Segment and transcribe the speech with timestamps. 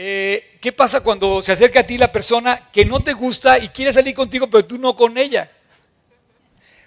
[0.00, 3.70] Eh, ¿Qué pasa cuando se acerca a ti la persona que no te gusta y
[3.70, 5.50] quiere salir contigo, pero tú no con ella?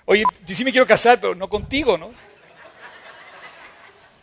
[0.06, 2.14] Oye, sí me quiero casar, pero no contigo, ¿no?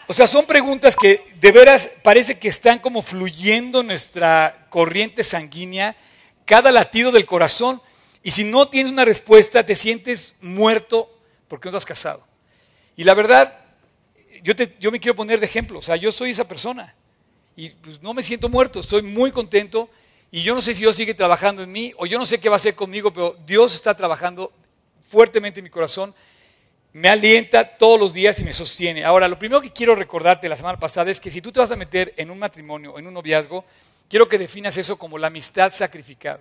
[0.06, 5.22] O sea, son preguntas que de veras parece que están como fluyendo en nuestra corriente
[5.22, 5.94] sanguínea,
[6.46, 7.82] cada latido del corazón.
[8.22, 11.14] Y si no tienes una respuesta, te sientes muerto
[11.46, 12.26] porque no estás casado.
[12.96, 13.54] Y la verdad,
[14.42, 15.78] yo, yo me quiero poner de ejemplo.
[15.78, 16.94] O sea, yo soy esa persona.
[17.58, 19.90] Y pues no me siento muerto, estoy muy contento.
[20.30, 22.48] Y yo no sé si Dios sigue trabajando en mí o yo no sé qué
[22.48, 24.50] va a hacer conmigo, pero Dios está trabajando
[25.02, 26.14] fuertemente en mi corazón
[26.92, 29.04] me alienta todos los días y me sostiene.
[29.04, 31.70] Ahora, lo primero que quiero recordarte la semana pasada es que si tú te vas
[31.70, 33.64] a meter en un matrimonio, en un noviazgo,
[34.08, 36.40] quiero que definas eso como la amistad sacrificada.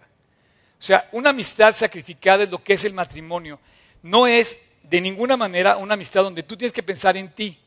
[0.80, 3.60] O sea, una amistad sacrificada es lo que es el matrimonio.
[4.04, 7.60] No es de ninguna manera una amistad donde tú tienes que pensar en ti.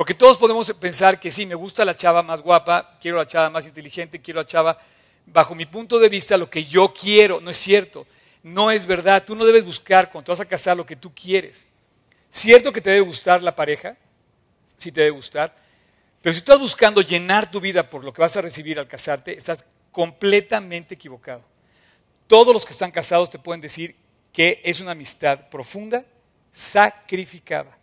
[0.00, 3.50] Porque todos podemos pensar que sí, me gusta la chava más guapa, quiero la chava
[3.50, 4.78] más inteligente, quiero la chava,
[5.26, 7.38] bajo mi punto de vista, lo que yo quiero.
[7.38, 8.06] No es cierto.
[8.42, 9.22] No es verdad.
[9.26, 11.66] Tú no debes buscar cuando te vas a casar lo que tú quieres.
[12.30, 13.94] Cierto que te debe gustar la pareja,
[14.78, 15.54] sí te debe gustar,
[16.22, 19.36] pero si estás buscando llenar tu vida por lo que vas a recibir al casarte,
[19.36, 21.44] estás completamente equivocado.
[22.26, 23.94] Todos los que están casados te pueden decir
[24.32, 26.06] que es una amistad profunda,
[26.50, 27.76] sacrificada,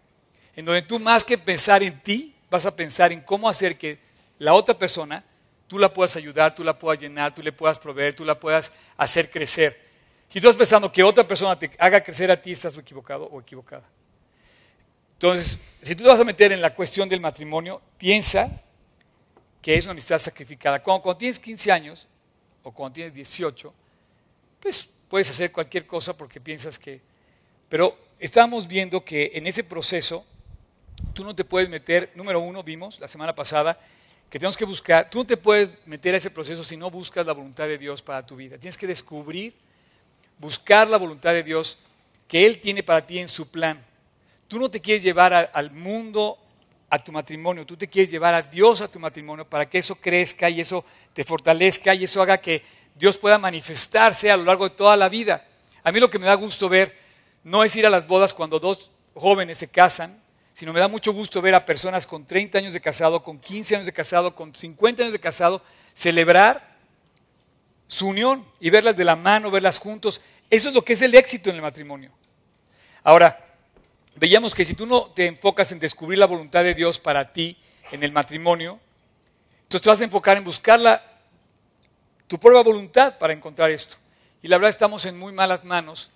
[0.57, 3.99] en donde tú más que pensar en ti, vas a pensar en cómo hacer que
[4.39, 5.23] la otra persona,
[5.67, 8.71] tú la puedas ayudar, tú la puedas llenar, tú le puedas proveer, tú la puedas
[8.97, 9.79] hacer crecer.
[10.29, 13.39] Si tú estás pensando que otra persona te haga crecer a ti, estás equivocado o
[13.39, 13.83] equivocada.
[15.13, 18.49] Entonces, si tú te vas a meter en la cuestión del matrimonio, piensa
[19.61, 20.81] que es una amistad sacrificada.
[20.81, 22.07] Cuando, tienes 15 años
[22.63, 23.71] o cuando tienes 18,
[24.59, 26.99] pues puedes hacer cualquier cosa porque piensas que...
[27.69, 30.25] Pero estamos viendo que en ese proceso
[31.13, 33.79] tú no te puedes meter, número uno, vimos la semana pasada,
[34.29, 37.25] que tenemos que buscar, tú no te puedes meter a ese proceso si no buscas
[37.25, 38.57] la voluntad de Dios para tu vida.
[38.57, 39.53] Tienes que descubrir,
[40.37, 41.77] buscar la voluntad de Dios
[42.27, 43.83] que Él tiene para ti en su plan.
[44.47, 46.37] Tú no te quieres llevar al mundo
[46.89, 49.95] a tu matrimonio, tú te quieres llevar a Dios a tu matrimonio para que eso
[49.95, 52.63] crezca y eso te fortalezca y eso haga que
[52.95, 55.45] Dios pueda manifestarse a lo largo de toda la vida.
[55.83, 56.97] A mí lo que me da gusto ver
[57.43, 60.21] no es ir a las bodas cuando dos jóvenes se casan,
[60.57, 63.75] sino me da mucho gusto ver a personas con 30 años de casado, con 15
[63.75, 65.61] años de casado, con 50 años de casado,
[65.93, 66.77] celebrar
[67.85, 70.19] su unión y verlas de la mano, verlas juntos.
[70.49, 72.11] Eso es lo que es el éxito en el matrimonio.
[73.03, 73.45] Ahora,
[74.15, 77.55] veíamos que si tú no te enfocas en descubrir la voluntad de Dios para ti
[77.91, 78.79] en el matrimonio,
[79.61, 81.21] entonces te vas a enfocar en buscar
[82.25, 83.97] tu propia voluntad para encontrar esto.
[84.41, 86.09] Y la verdad estamos en muy malas manos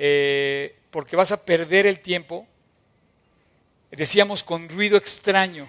[0.00, 2.48] eh, porque vas a perder el tiempo,
[3.96, 5.68] decíamos, con ruido extraño.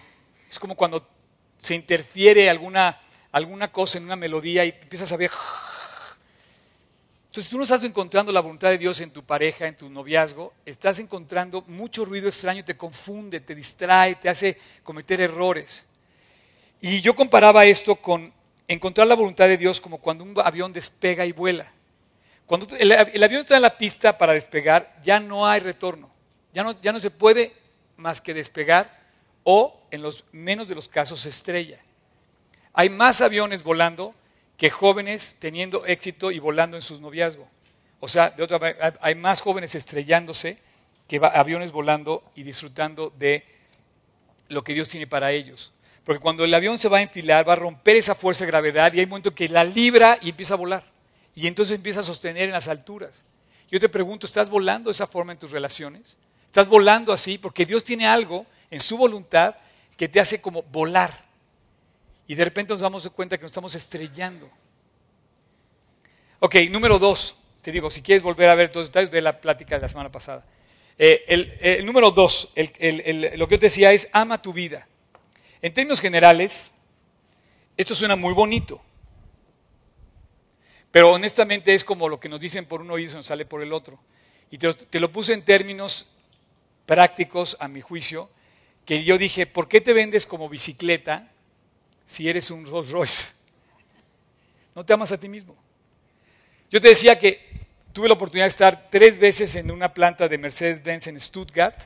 [0.49, 1.07] Es como cuando
[1.57, 5.31] se interfiere alguna, alguna cosa en una melodía y empiezas a ver
[7.35, 10.53] entonces, tú no estás encontrando la voluntad de Dios en tu pareja, en tu noviazgo,
[10.65, 15.85] estás encontrando mucho ruido extraño, te confunde, te distrae, te hace cometer errores.
[16.79, 18.31] Y yo comparaba esto con
[18.69, 21.69] encontrar la voluntad de Dios como cuando un avión despega y vuela.
[22.45, 26.09] Cuando el, avión está en la pista para despegar, ya no hay retorno.
[26.53, 27.51] Ya no, ya no se puede
[27.97, 28.99] más que despegar
[29.43, 31.79] o, en los menos de los casos, se estrella.
[32.73, 34.13] Hay más aviones volando
[34.57, 37.47] que jóvenes teniendo éxito y volando en sus noviazgos.
[37.99, 40.57] O sea, de otra manera, hay más jóvenes estrellándose
[41.07, 43.45] que aviones volando y disfrutando de
[44.49, 45.73] lo que Dios tiene para ellos.
[46.03, 48.93] Porque cuando el avión se va a enfilar, va a romper esa fuerza de gravedad
[48.93, 50.83] y hay un momento que la libra y empieza a volar.
[51.33, 53.23] Y entonces empieza a sostener en las alturas.
[53.69, 56.17] Yo te pregunto, ¿estás volando de esa forma en tus relaciones?
[56.55, 57.37] ¿Estás volando así?
[57.37, 59.55] Porque Dios tiene algo en su voluntad
[59.97, 61.25] que te hace como volar.
[62.27, 64.49] Y de repente nos damos cuenta que nos estamos estrellando.
[66.39, 67.35] Ok, número dos.
[67.61, 69.89] Te digo, si quieres volver a ver todos los detalles, ve la plática de la
[69.89, 70.45] semana pasada.
[70.97, 74.87] Eh, el, número dos, lo que yo te decía es, ama tu vida.
[75.61, 76.71] En términos generales,
[77.75, 78.81] esto suena muy bonito.
[80.89, 83.45] Pero honestamente es como lo que nos dicen por un oído y se nos sale
[83.45, 83.99] por el otro.
[84.49, 86.07] Y te lo puse en términos
[86.85, 88.29] prácticos, a mi juicio,
[88.85, 91.31] que yo dije, ¿por qué te vendes como bicicleta
[92.05, 93.33] si eres un Rolls Royce.
[94.75, 95.55] No te amas a ti mismo.
[96.69, 97.41] Yo te decía que
[97.91, 101.83] tuve la oportunidad de estar tres veces en una planta de Mercedes-Benz en Stuttgart.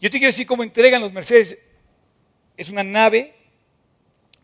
[0.00, 1.58] Yo te quiero decir cómo entregan los Mercedes.
[2.56, 3.34] Es una nave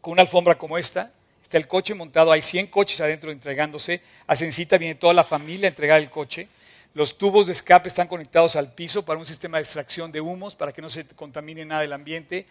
[0.01, 1.13] con una alfombra como esta.
[1.43, 4.01] Está el coche montado, hay 100 coches adentro entregándose.
[4.27, 6.49] A Cencita viene toda la familia a entregar el coche.
[6.97, 10.57] Los tubos de escape están conectados al piso para un sistema de extracción de humos,
[10.57, 12.47] para que no se contamine nada el ambiente.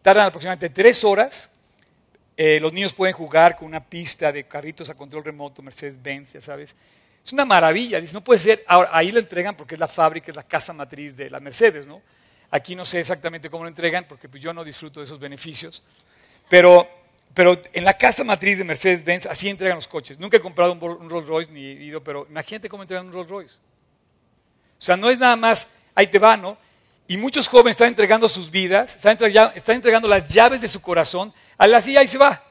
[0.00, 1.50] Tardan aproximadamente tres horas
[2.36, 6.40] Eh, los niños pueden jugar con una pista de carritos a control remoto, Mercedes-Benz, ya
[6.40, 6.74] sabes.
[7.22, 8.00] Es una maravilla.
[8.00, 8.64] Dice, no puede ser.
[8.66, 12.00] Ahí lo entregan porque es la fábrica, es la casa matriz de la Mercedes, ¿no?
[12.50, 15.82] Aquí no sé exactamente cómo lo entregan porque pues, yo no disfruto de esos beneficios.
[16.48, 16.88] Pero,
[17.34, 20.18] pero en la casa matriz de Mercedes-Benz así entregan los coches.
[20.18, 23.28] Nunca he comprado un, un Rolls Royce ni ido, pero imagínate cómo entregan un Rolls
[23.28, 23.56] Royce.
[24.80, 26.56] O sea, no es nada más, ahí te va, ¿no?
[27.06, 29.18] Y muchos jóvenes están entregando sus vidas, están
[29.76, 32.42] entregando, las llaves de su corazón, a la silla y se va.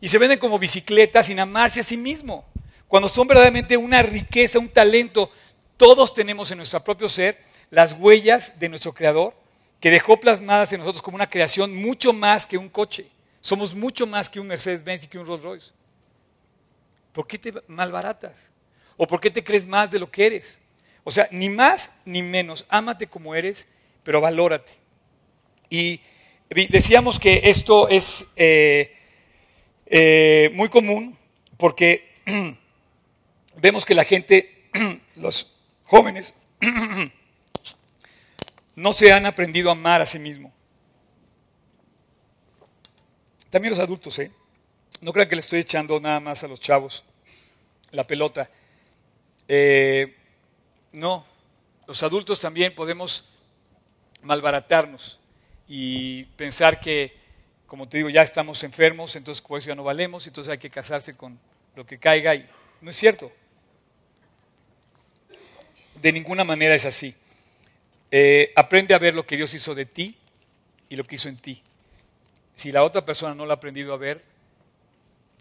[0.00, 2.44] Y se venden como bicicletas sin amarse a sí mismo.
[2.88, 5.32] Cuando son verdaderamente una riqueza, un talento,
[5.78, 7.40] todos tenemos en nuestro propio ser
[7.70, 9.34] las huellas de nuestro Creador,
[9.80, 13.08] que dejó plasmadas en nosotros como una creación mucho más que un coche.
[13.40, 15.72] Somos mucho más que un Mercedes-Benz y que un Rolls-Royce.
[17.12, 18.50] ¿Por qué te malbaratas?
[18.96, 20.58] ¿O por qué te crees más de lo que eres?
[21.08, 22.66] O sea, ni más ni menos.
[22.68, 23.66] Ámate como eres,
[24.02, 24.74] pero valórate.
[25.70, 26.02] Y
[26.50, 28.94] decíamos que esto es eh,
[29.86, 31.16] eh, muy común
[31.56, 32.12] porque
[33.56, 34.68] vemos que la gente,
[35.16, 36.34] los jóvenes,
[38.76, 40.52] no se han aprendido a amar a sí mismo.
[43.48, 44.30] También los adultos, ¿eh?
[45.00, 47.02] No crean que le estoy echando nada más a los chavos
[47.92, 48.50] la pelota.
[49.48, 50.17] Eh,
[50.92, 51.24] no,
[51.86, 53.24] los adultos también podemos
[54.22, 55.18] malbaratarnos
[55.66, 57.14] y pensar que,
[57.66, 60.70] como te digo, ya estamos enfermos, entonces por eso ya no valemos, entonces hay que
[60.70, 61.38] casarse con
[61.74, 62.34] lo que caiga.
[62.34, 62.48] Y
[62.80, 63.30] no es cierto.
[65.94, 67.14] De ninguna manera es así.
[68.10, 70.16] Eh, aprende a ver lo que Dios hizo de ti
[70.88, 71.62] y lo que hizo en ti.
[72.54, 74.24] Si la otra persona no lo ha aprendido a ver,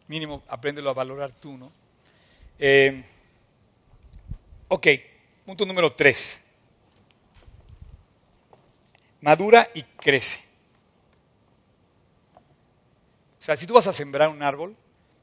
[0.08, 1.72] mínimo apréndelo a valorar tú, ¿no?
[2.60, 3.04] Eh,
[4.68, 4.88] ok,
[5.48, 6.42] punto número tres.
[9.22, 10.44] Madura y crece.
[13.40, 14.76] O sea, si tú vas a sembrar un árbol,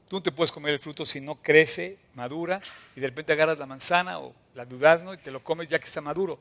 [0.09, 2.59] tú no te puedes comer el fruto si no crece, madura,
[2.95, 5.85] y de repente agarras la manzana o la durazno y te lo comes ya que
[5.85, 6.39] está maduro.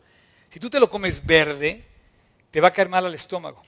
[0.48, 1.84] Si tú te lo comes verde,
[2.50, 3.62] te va a caer mal al estómago.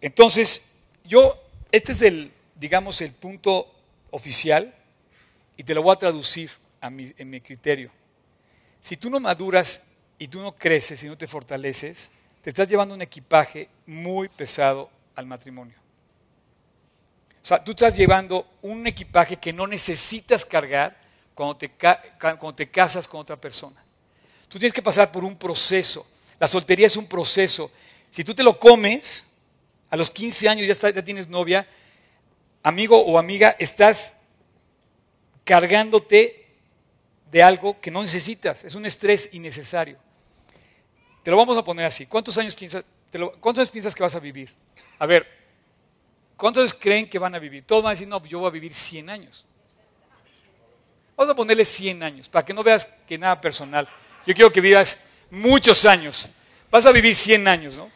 [0.00, 1.40] Entonces, yo,
[1.70, 3.72] este es el, digamos, el punto
[4.10, 4.74] oficial
[5.56, 6.50] y te lo voy a traducir
[6.80, 7.99] en mi criterio.
[8.80, 9.82] Si tú no maduras
[10.18, 12.10] y tú no creces y no te fortaleces,
[12.42, 15.76] te estás llevando un equipaje muy pesado al matrimonio.
[17.42, 20.96] O sea, tú estás llevando un equipaje que no necesitas cargar
[21.34, 23.82] cuando te, casas con otra persona.
[24.48, 26.06] Tú tienes que pasar por un proceso.
[26.38, 27.70] La soltería es un proceso.
[28.10, 29.24] Si tú te lo comes,
[29.88, 31.66] a los 15 años ya, ya tienes novia,
[32.62, 34.14] amigo o amiga, estás
[35.44, 36.39] cargándote
[37.30, 38.64] de algo que no necesitas.
[38.64, 39.96] Es un estrés innecesario.
[41.22, 42.06] Te lo vamos a poner así.
[42.06, 42.84] ¿Cuántos años piensas,
[43.40, 44.52] ¿cuántos años piensas que vas a vivir?
[44.98, 45.26] A ver,
[46.36, 47.64] ¿cuántos creen que van a vivir?
[47.64, 49.46] Todos van a decir, no, yo voy a vivir 100 años.
[51.16, 53.86] Vamos a ponerle 100 años, para que no veas que nada personal.
[54.26, 54.98] Yo quiero que vivas
[55.30, 56.28] muchos años.
[56.70, 57.90] Vas a vivir 100 años, ¿no?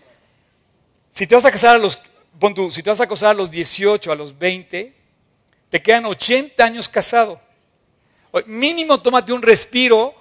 [1.13, 1.99] Si te vas a casar a los,
[2.71, 4.93] si te vas a casar a los 18, a los 20,
[5.71, 7.41] te quedan 80 años casado.
[8.47, 10.15] Mínimo tómate un respiro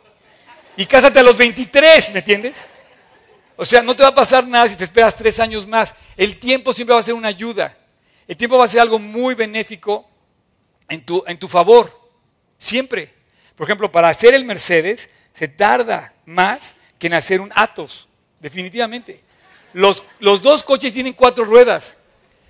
[0.77, 2.69] y cásate a los 23, ¿me entiendes?
[3.55, 5.93] O sea, no te va a pasar nada si te esperas tres años más.
[6.17, 7.77] El tiempo siempre va a ser una ayuda.
[8.27, 10.09] El tiempo va a ser algo muy benéfico
[10.89, 12.09] en tu, en tu favor.
[12.57, 13.13] Siempre.
[13.55, 18.07] Por ejemplo, para hacer el Mercedes se tarda más que en hacer un Atos.
[18.39, 19.21] Definitivamente.
[19.73, 21.95] Los, los dos coches tienen cuatro ruedas.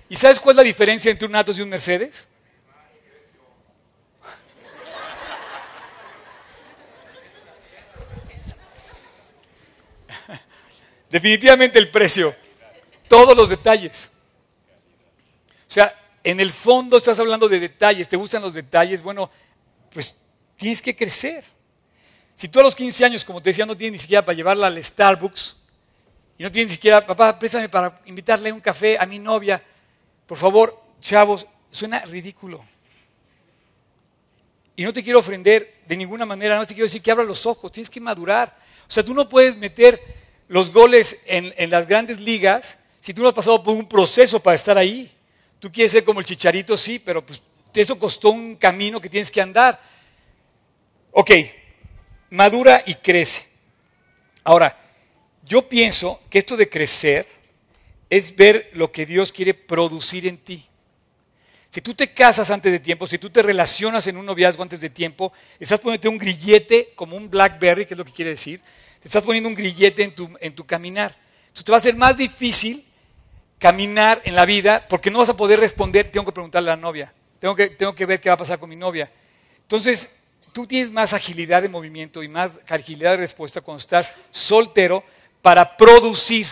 [0.08, 2.28] ¿Y sabes cuál es la diferencia entre un Atos y un Mercedes?
[11.14, 12.34] Definitivamente el precio.
[13.06, 14.10] Todos los detalles.
[15.60, 15.94] O sea,
[16.24, 19.30] en el fondo estás hablando de detalles, te gustan los detalles, bueno,
[19.92, 20.16] pues
[20.56, 21.44] tienes que crecer.
[22.34, 24.66] Si tú a los 15 años, como te decía, no tienes ni siquiera para llevarla
[24.66, 25.56] al Starbucks,
[26.36, 29.62] y no tienes ni siquiera, papá, préstame para invitarle un café a mi novia,
[30.26, 32.64] por favor, chavos, suena ridículo.
[34.74, 37.46] Y no te quiero ofender de ninguna manera, no te quiero decir que abra los
[37.46, 38.58] ojos, tienes que madurar.
[38.88, 40.23] O sea, tú no puedes meter
[40.54, 44.54] los goles en, las grandes ligas si tú no has pasado por un proceso para
[44.54, 45.10] estar ahí.
[45.58, 47.42] Tú quieres ser como el chicharito, sí, pero pues
[47.74, 49.82] eso costó un camino que tienes que andar.
[51.10, 51.32] Ok,
[52.30, 53.48] madura y crece.
[54.44, 54.78] Ahora,
[55.44, 57.26] yo pienso que esto de crecer
[58.08, 60.64] es ver lo que Dios quiere producir en ti.
[61.68, 64.80] Si tú te casas antes de tiempo, si tú te relacionas en un noviazgo antes
[64.80, 68.60] de tiempo, estás poniendo un grillete como un Blackberry, que es lo que quiere decir,
[69.04, 70.02] estás poniendo un grillete
[70.40, 71.16] en tu, caminar.
[71.42, 72.84] Entonces te va a ser más difícil
[73.58, 76.80] caminar en la vida porque no vas a poder responder, tengo que preguntarle a la
[76.80, 79.10] novia, tengo que, tengo que ver qué va a pasar con mi novia.
[79.56, 80.10] Entonces,
[80.52, 85.04] tú tienes más agilidad de movimiento y más agilidad de respuesta cuando estás soltero
[85.42, 86.46] para producir,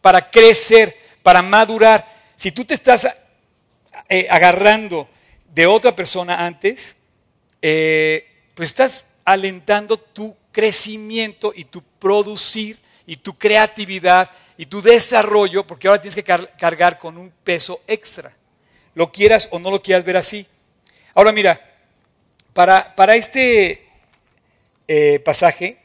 [0.00, 2.06] para crecer, para madurar.
[2.36, 3.06] Si tú te estás
[4.08, 5.08] eh, agarrando
[5.54, 6.96] de otra persona antes,
[7.60, 15.66] eh, pues estás alentando tu crecimiento y tu producir y tu creatividad y tu desarrollo,
[15.66, 18.32] porque ahora tienes que cargar con un peso extra.
[18.94, 20.46] Lo quieras o no lo quieras ver así.
[21.14, 21.60] Ahora mira,
[22.52, 23.88] para, para este
[24.86, 25.78] eh, pasaje,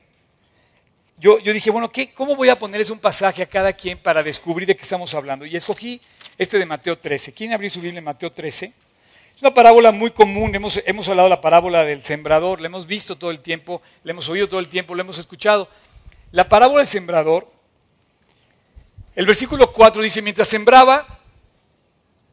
[1.17, 4.21] yo, yo, dije, bueno, ¿qué, ¿cómo voy a ponerles un pasaje a cada quien para
[4.21, 5.45] descubrir de qué estamos hablando?
[5.45, 5.99] Y escogí
[6.37, 7.33] este de Mateo 13.
[7.33, 8.71] ¿Quién abrió su Biblia en Mateo 13?
[9.37, 13.19] Es una parábola muy común, hemos, hablado de la parábola del sembrador, la hemos visto
[13.19, 15.69] todo el tiempo, la hemos oído todo el tiempo, la hemos escuchado.
[16.31, 17.47] La parábola del sembrador,
[19.15, 21.19] el versículo 4 dice, mientras sembraba,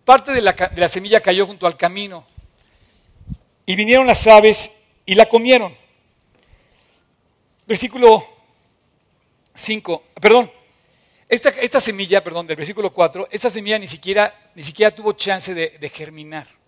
[0.06, 2.24] parte de la, semilla cayó junto al camino
[3.66, 4.72] y vinieron las aves
[5.04, 5.76] y la comieron.
[7.66, 8.26] Versículo
[9.52, 10.50] 5, perdón,
[11.28, 15.88] esta, semilla, perdón, del versículo 4, esta semilla ni siquiera, ni siquiera tuvo chance de
[15.90, 16.63] germinar.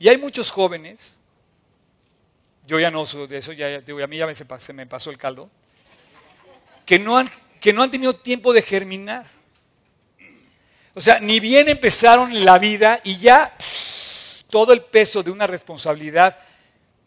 [0.00, 1.20] Y hay muchos jóvenes
[2.70, 5.50] yo ya no soy de eso, ya, a mí ya se me pasó el caldo,
[6.86, 7.28] que no, han,
[7.60, 9.26] que no han tenido tiempo de germinar.
[10.94, 13.56] O sea, ni bien empezaron la vida y ya
[14.48, 16.38] todo el peso de una responsabilidad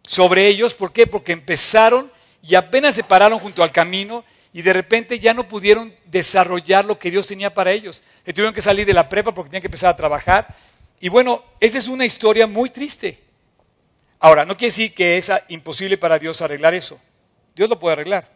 [0.04, 0.74] sobre ellos.
[0.74, 1.08] ¿Por qué?
[1.08, 5.96] Porque empezaron y apenas se pararon junto al camino y de repente ya no pudieron
[6.06, 8.04] desarrollar lo que Dios tenía para ellos.
[8.26, 10.56] Se tuvieron que salir de la prepa porque tenían que empezar a trabajar.
[11.04, 13.20] Y bueno, esa es una historia muy triste.
[14.20, 16.98] Ahora, no quiere decir que es imposible para Dios arreglar eso.
[17.54, 18.32] Dios lo puede arreglar.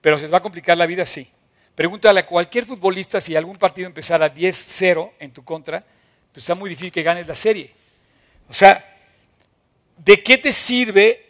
[0.00, 1.30] Pero se va a complicar la vida, sí.
[1.76, 5.84] Pregúntale a cualquier futbolista si algún partido empezara 10-0 en tu contra,
[6.32, 7.72] pues está muy difícil que ganes la serie.
[8.48, 8.84] O sea,
[9.98, 11.28] ¿de qué te sirve?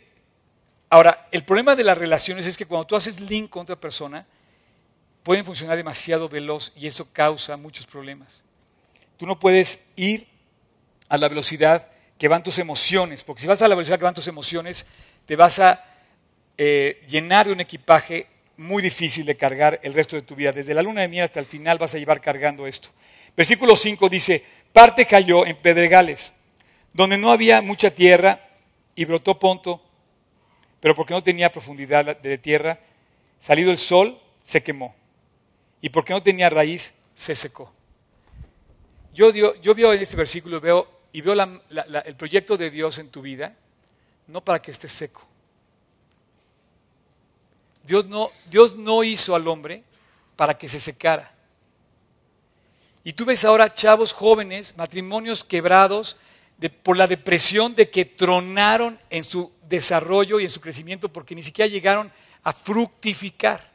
[0.89, 4.27] Ahora, el problema de las relaciones es que cuando tú haces link con otra persona,
[5.23, 8.45] pueden funcionar demasiado veloz y eso causa muchos problemas.
[9.19, 10.28] Tú no puedes ir
[11.09, 11.89] a la velocidad
[12.19, 14.87] que van tus emociones, porque si vas a la velocidad que van tus emociones,
[15.25, 15.85] te vas a
[16.57, 20.51] eh, llenar de un equipaje muy difícil de cargar el resto de tu vida.
[20.51, 22.89] Desde la luna de miel hasta el final vas a llevar cargando esto.
[23.37, 26.33] Versículo 5 dice, parte cayó en pedregales,
[26.93, 28.41] donde no había mucha tierra
[28.97, 29.81] y brotó ponto,
[30.81, 32.81] pero porque no tenía profundidad de tierra,
[33.39, 34.95] salido el sol, se quemó.
[35.81, 37.73] Y porque no tenía raíz, se secó.
[39.15, 43.23] Yo, yo veo en este versículo, veo y veo el proyecto de Dios en tu
[43.23, 43.55] vida,
[44.27, 45.27] no para que estés seco.
[47.85, 49.83] Dios no, Dios no hizo al hombre
[50.37, 51.33] para que se secara.
[53.03, 56.17] Y tú ves ahora chavos jóvenes, matrimonios quebrados
[56.83, 61.43] por la depresión de que tronaron en su desarrollo y en su crecimiento porque ni
[61.43, 62.13] siquiera llegaron
[62.43, 63.69] a fructificar.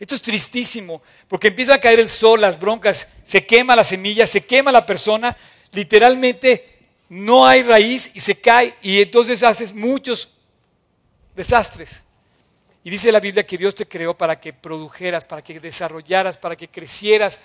[0.00, 4.26] Esto es tristísimo, porque empieza a caer el sol, las broncas, se quema la semilla,
[4.26, 5.36] se quema la persona,
[5.72, 10.30] literalmente no hay raíz y se cae y entonces haces muchos
[11.34, 12.04] desastres.
[12.84, 16.56] Y dice la Biblia que Dios te creó para que produjeras, para que desarrollaras, para
[16.56, 17.38] que crecieras.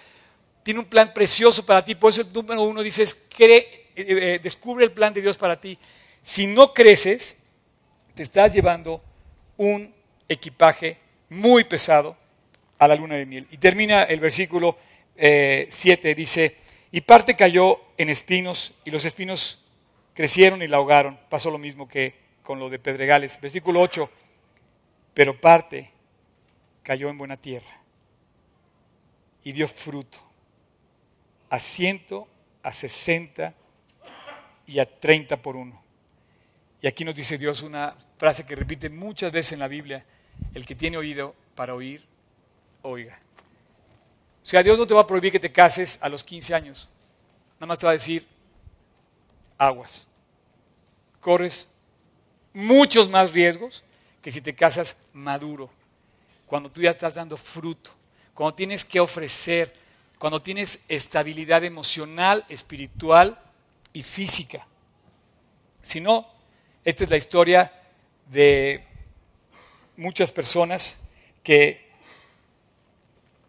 [0.64, 1.96] Tiene un plan precioso para ti.
[1.96, 5.78] Por eso número uno dice, cree, eh, eh, descubre el plan de Dios para ti.
[6.22, 7.36] Si no creces,
[8.16, 9.02] te estás llevando
[9.58, 9.94] un
[10.30, 10.98] equipaje
[11.30, 12.16] muy pesado
[12.80, 13.48] a la luna de miel.
[13.52, 14.78] Y termina el versículo
[15.16, 15.70] 7,
[16.12, 16.56] eh, dice,
[16.94, 19.66] y parte cayó en espinos y los espinos
[20.14, 21.20] crecieron y la ahogaron.
[21.28, 23.42] Pasó lo mismo que con lo de Pedregales.
[23.42, 24.08] Versículo 8.
[25.16, 25.90] Pero parte
[26.84, 27.82] cayó en buena tierra
[29.44, 30.20] y dio fruto
[31.50, 32.28] a ciento,
[32.62, 33.56] a sesenta
[34.68, 35.84] y a treinta por uno.
[36.80, 40.06] Y aquí nos dice Dios una frase que repite muchas veces en la Biblia,
[40.54, 42.06] el que tiene oído para oír,
[42.84, 43.23] oiga.
[44.44, 46.90] O sea, Dios no te va a prohibir que te cases a los 15 años.
[47.56, 48.28] Nada más te va a decir,
[49.58, 50.06] aguas.
[51.22, 51.70] Corres
[52.52, 53.86] muchos más riesgos
[54.22, 55.70] que si te casas maduro.
[56.46, 57.92] Cuando tú ya estás dando fruto.
[58.34, 59.74] Cuando tienes que ofrecer.
[60.20, 63.40] Cuando tienes estabilidad emocional, espiritual
[63.94, 64.68] y física.
[65.82, 66.28] Si no,
[66.84, 67.72] esta es la historia
[68.30, 68.86] de
[69.96, 71.00] muchas personas
[71.44, 71.93] que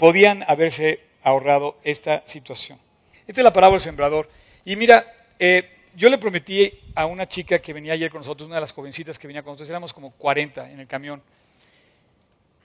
[0.05, 2.79] podían haberse ahorrado esta situación.
[3.27, 4.29] Esta es la parábola del sembrador.
[4.63, 8.57] Y mira, eh, yo le prometí a una chica que venía ayer con nosotros, una
[8.57, 11.23] de las jovencitas que venía con nosotros, éramos como 40 en el camión.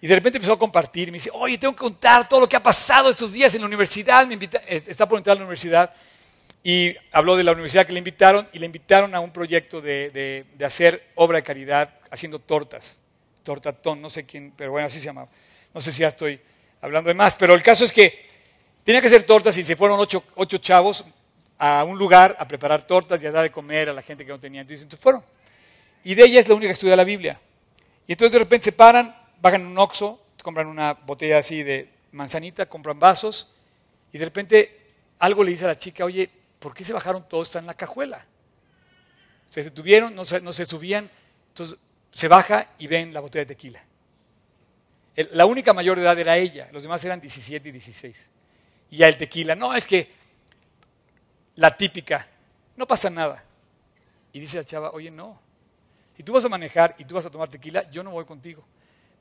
[0.02, 2.58] Y de repente empezó a compartir, me dice, oye, tengo que contar todo lo que
[2.58, 5.94] ha pasado estos días en la universidad, me invita, está por entrar a la universidad,
[6.62, 10.46] y habló de la universidad que le invitaron, y le invitaron a un proyecto de,
[10.58, 13.00] de hacer obra de caridad haciendo tortas,
[13.44, 15.30] tortatón, no sé quién, pero bueno, así se llamaba.
[15.74, 16.42] No sé si ya estoy
[16.82, 18.28] hablando de más, pero el caso es que
[18.84, 21.06] tenía que hacer tortas y se fueron ocho, ocho chavos
[21.58, 24.32] a un lugar a preparar tortas y a dar de comer a la gente que
[24.32, 24.62] no tenía.
[24.62, 25.24] Entonces, entonces fueron.
[26.04, 27.40] Y de ella es la única que estudia la Biblia.
[28.08, 32.66] Y entonces de repente se paran, bajan un oxo, compran una botella así de manzanita,
[32.66, 33.52] compran vasos,
[34.12, 34.80] y de repente
[35.20, 37.54] algo le dice a la chica, oye, ¿por qué se bajaron todos?
[37.56, 38.26] En la cajuela.
[39.50, 41.10] Se detuvieron, no se, no se subían,
[41.50, 41.78] entonces
[42.12, 43.84] se baja y ven la botella de tequila.
[45.32, 48.30] La única mayor de edad era ella, los demás eran 17 y 16.
[48.92, 50.12] Y el tequila, no, es que
[51.56, 52.28] la típica,
[52.76, 53.44] no pasa nada.
[54.32, 55.40] Y dice la chava, oye, no,
[56.16, 58.64] si tú vas a manejar y tú vas a tomar tequila, yo no voy contigo,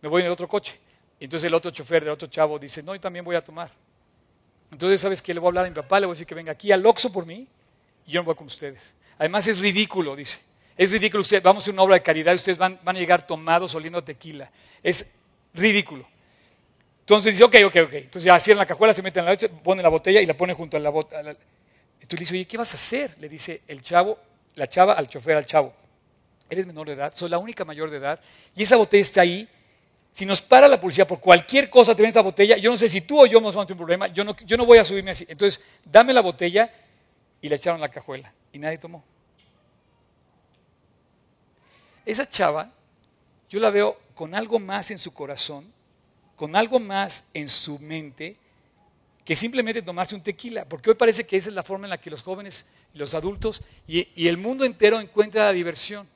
[0.00, 0.78] me voy en el otro coche.
[1.20, 3.70] Y entonces el otro chofer del otro chavo dice, no, yo también voy a tomar.
[4.70, 5.34] Entonces, ¿sabes qué?
[5.34, 6.84] Le voy a hablar a mi papá, le voy a decir que venga aquí al
[6.84, 7.46] Oxxo por mí
[8.06, 8.94] y yo no voy con ustedes.
[9.18, 10.40] Además es ridículo, dice.
[10.76, 13.26] Es ridículo, ustedes, vamos a una obra de caridad y ustedes van, van a llegar
[13.26, 14.50] tomados oliendo tequila.
[14.82, 15.12] Es
[15.54, 16.06] ridículo.
[17.00, 17.92] Entonces dice, ok, ok, ok.
[17.94, 20.34] Entonces ya cierran la cajuela, se meten en la leche, ponen la botella y la
[20.34, 21.30] ponen junto a la botella.
[22.00, 23.16] Entonces le dice, oye, ¿qué vas a hacer?
[23.18, 24.18] Le dice el chavo,
[24.56, 25.72] la chava al chofer, al chavo.
[26.50, 28.20] Eres menor de edad, soy la única mayor de edad
[28.54, 29.48] y esa botella está ahí.
[30.12, 32.88] Si nos para la policía por cualquier cosa, te ven esta botella, yo no sé
[32.88, 34.78] si tú o yo nos vamos a tener un problema, yo no, yo no voy
[34.78, 35.24] a subirme así.
[35.28, 36.72] Entonces, dame la botella
[37.40, 39.04] y la echaron a la cajuela y nadie tomó.
[42.04, 42.70] Esa chava,
[43.48, 45.72] yo la veo con algo más en su corazón,
[46.34, 48.36] con algo más en su mente,
[49.24, 52.00] que simplemente tomarse un tequila, porque hoy parece que esa es la forma en la
[52.00, 56.08] que los jóvenes, los adultos y, el mundo entero encuentra la diversión.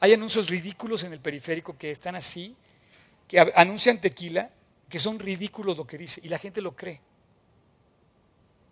[0.00, 2.56] Hay anuncios ridículos en el periférico que están así,
[3.28, 4.50] que anuncian tequila,
[4.88, 7.00] que son ridículos lo que dice, y la gente lo cree.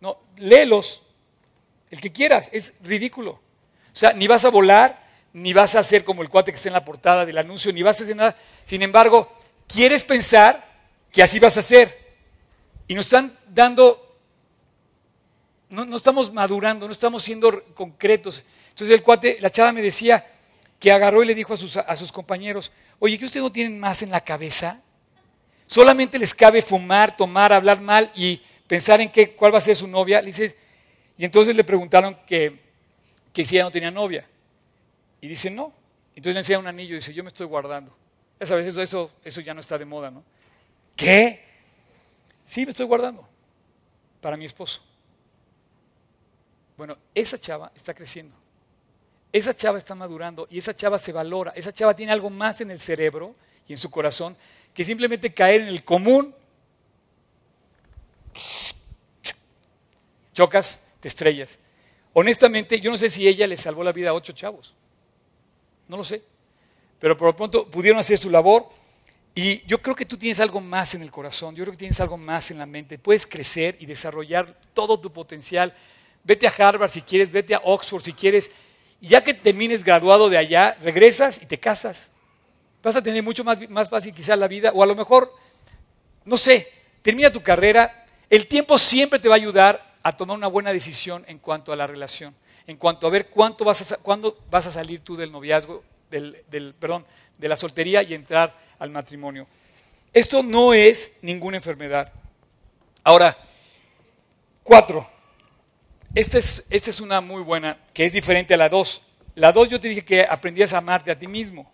[0.00, 1.04] No, léelos,
[1.88, 3.30] el que quieras, es ridículo.
[3.30, 3.40] O
[3.92, 5.05] sea, ni vas a volar,
[5.36, 7.82] ni vas a hacer como el cuate que está en la portada del anuncio, ni
[7.82, 8.34] vas a hacer nada.
[8.64, 9.30] Sin embargo,
[9.68, 10.66] quieres pensar
[11.12, 12.16] que así vas a hacer.
[12.88, 14.16] Y nos están dando,
[15.68, 18.44] no, estamos madurando, no estamos siendo concretos.
[18.70, 20.24] Entonces el cuate, la chava me decía
[20.80, 23.78] que agarró y le dijo a sus, a sus compañeros, oye, que ustedes no tienen
[23.78, 24.80] más en la cabeza.
[25.66, 29.76] Solamente les cabe fumar, tomar, hablar mal y pensar en qué, cuál va a ser
[29.76, 30.22] su novia.
[30.26, 32.58] y entonces le preguntaron que,
[33.34, 34.26] que si ella no tenía novia.
[35.26, 35.72] Y dice, no.
[36.10, 37.92] Entonces le enseña un anillo y dice, yo me estoy guardando.
[38.38, 40.22] Ya sabes, eso, eso, eso ya no está de moda, ¿no?
[40.94, 41.44] ¿Qué?
[42.46, 43.28] Sí, me estoy guardando
[44.20, 44.80] para mi esposo.
[46.76, 48.36] Bueno, esa chava está creciendo.
[49.32, 51.52] Esa chava está madurando y esa chava se valora.
[51.56, 53.34] Esa chava tiene algo más en el cerebro
[53.66, 54.36] y en su corazón
[54.72, 56.32] que simplemente caer en el común.
[60.32, 61.58] Chocas, te estrellas.
[62.12, 64.76] Honestamente, yo no sé si ella le salvó la vida a ocho chavos.
[65.88, 66.22] No lo sé.
[66.98, 68.68] Pero por lo pronto pudieron hacer su labor.
[69.34, 72.00] Y yo creo que tú tienes algo más en el corazón, yo creo que tienes
[72.00, 72.98] algo más en la mente.
[72.98, 75.74] Puedes crecer y desarrollar todo tu potencial.
[76.24, 78.50] Vete a Harvard si quieres, vete a Oxford si quieres.
[78.98, 82.12] Y ya que termines graduado de allá, regresas y te casas.
[82.82, 84.72] Vas a tener mucho más, más fácil quizás la vida.
[84.74, 85.30] O a lo mejor,
[86.24, 86.72] no sé,
[87.02, 88.06] termina tu carrera.
[88.30, 91.76] El tiempo siempre te va a ayudar a tomar una buena decisión en cuanto a
[91.76, 92.34] la relación
[92.66, 96.74] en cuanto a ver cuánto vas a, cuándo vas a salir tú del noviazgo, del,
[96.78, 97.04] perdón,
[97.38, 99.46] de la soltería y entrar al matrimonio.
[100.12, 102.12] Esto no es ninguna enfermedad.
[103.04, 103.36] Ahora,
[104.62, 105.08] cuatro.
[106.14, 109.02] Esta es, esta es una muy buena, que es diferente a la dos.
[109.34, 111.70] La dos yo te dije que aprendías a amarte a ti mismo.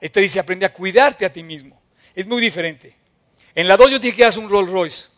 [0.00, 1.80] Esta dice aprende a cuidarte a ti mismo.
[2.14, 2.94] Es muy diferente.
[3.54, 5.11] En la dos yo te dije que eras un Rolls Royce.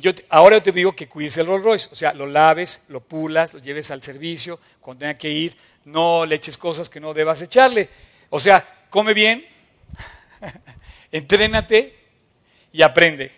[0.00, 3.54] Yo ahora te digo que cuides el Rolls Royce, o sea, lo laves, lo pulas,
[3.54, 7.40] lo lleves al servicio, cuando tenga que ir, no le eches cosas que no debas
[7.42, 7.88] echarle.
[8.30, 9.44] O sea, come bien,
[11.12, 11.96] entrénate
[12.72, 13.32] y aprende.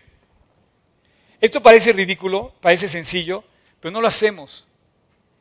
[1.40, 3.44] Esto parece ridículo, parece sencillo,
[3.78, 4.66] pero no lo hacemos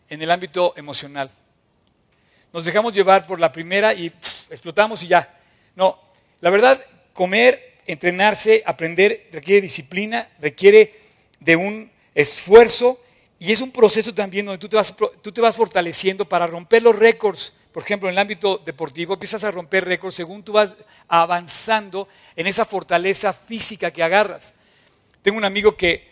[0.07, 1.31] en el ámbito emocional.
[2.53, 4.07] Nos dejamos llevar por la primera y
[4.49, 5.39] explotamos y ya.
[5.75, 5.99] No,
[6.41, 10.98] la verdad, comer, entrenarse, aprender requiere disciplina, requiere
[11.39, 12.99] de un esfuerzo
[13.39, 16.83] y es un proceso también donde tú te, vas, tú te vas fortaleciendo para romper
[16.83, 17.53] los récords.
[17.71, 20.75] Por ejemplo, en el ámbito deportivo empiezas a romper récords según tú vas
[21.07, 24.53] avanzando en esa fortaleza física que agarras.
[25.21, 26.05] Tengo un amigo que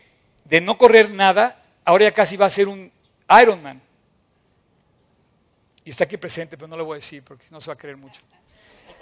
[0.46, 2.92] de no correr nada, ahora ya casi va a ser un
[3.42, 3.82] Ironman.
[5.84, 7.78] Y está aquí presente, pero no lo voy a decir porque no se va a
[7.78, 8.22] creer mucho.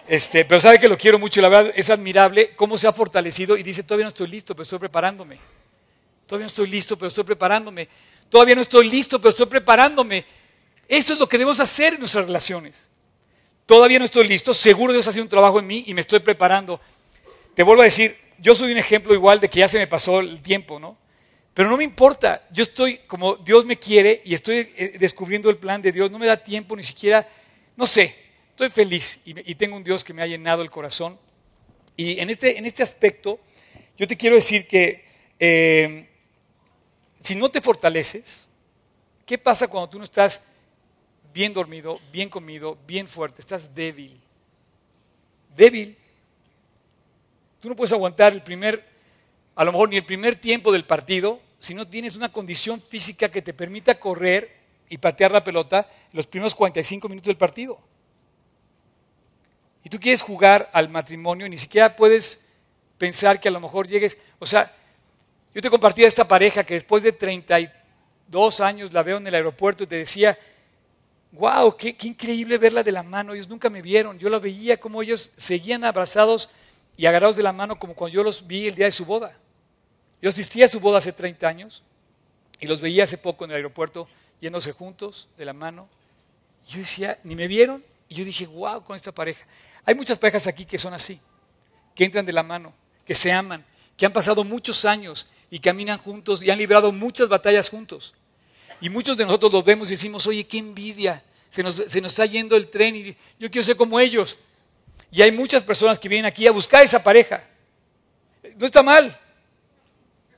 [0.08, 2.94] Este, pero sabe que lo quiero mucho y la verdad es admirable cómo se ha
[2.94, 5.38] fortalecido y dice, todavía no estoy listo, pero estoy preparándome.
[6.26, 7.88] Todavía no estoy listo, pero estoy preparándome.
[8.30, 10.26] Todavía no estoy listo, pero estoy preparándome.
[10.88, 12.90] Eso es lo que debemos hacer en nuestras relaciones.
[13.66, 16.20] Todavía no estoy listo, seguro Dios ha hecho un trabajo en mí y me estoy
[16.20, 16.80] preparando.
[17.56, 20.20] Te vuelvo a decir, yo soy un ejemplo igual de que ya se me pasó
[20.20, 20.98] el tiempo, ¿no?
[21.54, 25.58] Pero no me importa, yo estoy como Dios me quiere y estoy eh, descubriendo el
[25.58, 27.28] plan de Dios, no me da tiempo ni siquiera,
[27.78, 28.14] no sé,
[28.50, 31.18] estoy feliz y, tengo un Dios que me ha llenado el corazón.
[31.96, 33.40] Y en este, en este aspecto,
[33.98, 35.06] yo te quiero decir que
[35.40, 36.10] eh,
[37.26, 38.48] si no te fortaleces,
[39.26, 40.42] ¿qué pasa cuando tú no estás
[41.34, 43.42] bien dormido, bien comido, bien fuerte?
[43.42, 44.22] Estás débil.
[45.56, 45.98] Débil.
[47.60, 48.86] Tú no puedes aguantar el primer,
[49.56, 53.32] a lo mejor ni el primer tiempo del partido si no tienes una condición física
[53.32, 54.56] que te permita correr
[54.88, 57.80] y patear la pelota los primeros 45 minutos del partido.
[59.84, 62.46] Y tú quieres jugar al matrimonio y ni siquiera puedes
[63.00, 64.72] pensar que a lo mejor llegues, o sea,
[65.56, 69.86] yo te compartía esta pareja que después de 32 años la veo en el aeropuerto
[69.86, 70.38] y te decía,
[71.32, 75.02] wow, qué, increíble verla de la mano, ellos nunca me vieron, yo la veía como
[75.02, 76.50] ellos seguían abrazados
[76.98, 79.40] y agarrados de la mano como cuando yo los vi el día de su boda.
[80.22, 81.84] Yo asistí a su boda hace 30 años
[82.60, 84.10] y los veía hace poco en el aeropuerto
[84.42, 85.88] yéndose juntos de la mano.
[86.68, 87.82] Yo decía, ni me vieron.
[88.10, 89.46] Y yo dije, wow, con esta pareja.
[89.86, 91.20] Hay muchas parejas aquí que son así,
[91.94, 92.74] que entran de la mano,
[93.06, 93.64] que se aman,
[93.96, 98.14] que han pasado muchos años y caminan juntos y han librado muchas batallas juntos.
[98.82, 102.12] Y muchos de nosotros los vemos y decimos, oye, qué envidia, se nos, se nos
[102.12, 104.38] está yendo el tren y yo quiero ser como ellos.
[105.14, 107.42] Y hay muchas personas que vienen aquí a buscar esa pareja.
[108.58, 109.18] No está mal,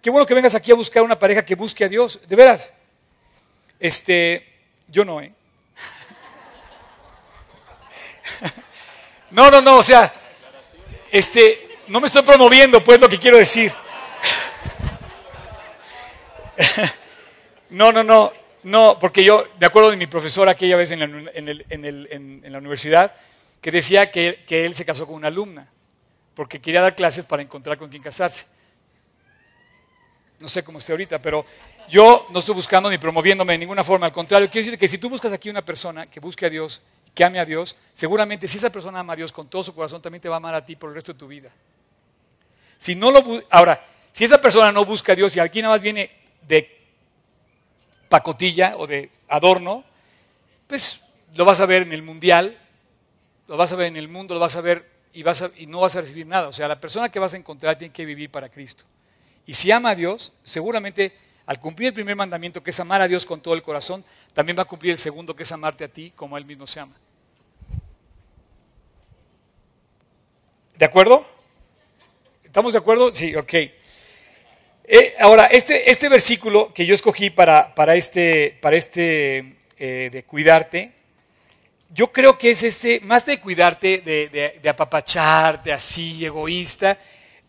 [0.04, 2.72] Qué bueno que vengas aquí a buscar una pareja que busque a Dios, de veras.
[3.80, 4.46] Este,
[4.88, 5.34] yo no, ¿eh?
[9.32, 10.14] No, no, no, o sea,
[11.12, 13.74] este, no me estoy promoviendo, pues lo que quiero decir.
[17.70, 18.32] No, no, no,
[18.64, 23.14] no, porque yo me acuerdo de mi profesor aquella vez en la, en la universidad
[23.62, 25.68] que decía que, que él se casó con una alumna,
[26.36, 28.46] porque quería dar clases para encontrar con quién casarse.
[30.40, 31.46] No sé cómo esté ahorita, pero
[31.90, 34.06] yo no estoy buscando ni promoviéndome de ninguna forma.
[34.06, 36.82] Al contrario, quiero decir que si tú buscas aquí una persona que busque a Dios,
[37.16, 40.02] que ame a Dios, seguramente si esa persona ama a Dios con todo su corazón,
[40.02, 41.50] también te va a amar a ti por el resto de tu vida.
[42.78, 45.82] Si no lo ahora, si esa persona no busca a Dios y aquí nada más
[45.82, 46.12] viene
[46.48, 46.77] de
[48.10, 49.84] pacotilla o de adorno,
[50.68, 51.02] pues
[51.36, 52.58] lo vas a ver en el mundial,
[53.48, 55.82] lo vas a ver en el mundo, lo vas a ver y, vas y no
[55.82, 56.48] vas a recibir nada.
[56.48, 58.86] O sea, la persona que vas a encontrar tiene que vivir para Cristo.
[59.46, 61.14] Y si ama a Dios, seguramente
[61.46, 64.58] al cumplir el primer mandamiento, que es amar a Dios con todo el corazón, también
[64.58, 66.94] va a cumplir el segundo, que es amarte a ti como Él mismo se ama.
[70.78, 71.26] ¿De acuerdo?
[72.44, 73.12] ¿Estamos de acuerdo?
[73.12, 73.54] Sí, ok.
[74.90, 80.24] Eh, ahora, este, este, versículo que yo escogí para, para este, para este eh, de
[80.24, 80.94] cuidarte,
[81.94, 86.98] yo creo que es este, más de cuidarte, de, de, de apapacharte así, egoísta,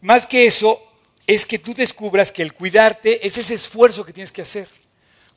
[0.00, 0.82] más que eso,
[1.28, 4.66] es que tú descubras que el cuidarte es ese esfuerzo que tienes que hacer,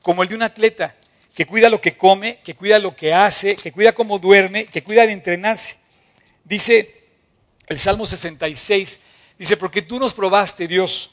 [0.01, 0.95] como el de un atleta,
[1.35, 4.81] que cuida lo que come, que cuida lo que hace, que cuida cómo duerme, que
[4.81, 5.75] cuida de entrenarse.
[6.43, 6.95] Dice
[7.67, 8.99] el Salmo 66,
[9.37, 11.11] dice, porque tú nos probaste, Dios.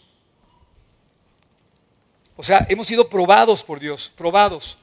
[2.39, 4.79] O sea, hemos sido probados por Dios, probados.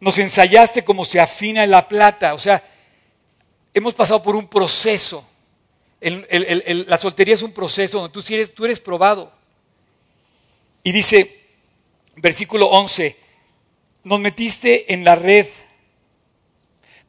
[0.00, 2.64] Nos ensayaste como se afina la plata, o sea,
[3.74, 5.28] hemos pasado por un proceso
[6.02, 9.32] la soltería es un proceso donde tú eres, tú eres probado.
[10.82, 11.40] Y dice,
[12.16, 13.16] versículo 11,
[14.02, 15.46] nos metiste en la red,